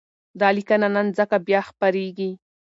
دا 0.39 0.49
لیکنه 0.57 0.87
نن 0.95 1.07
ځکه 1.17 1.35
بیا 1.47 1.61
خپرېږي، 1.69 2.31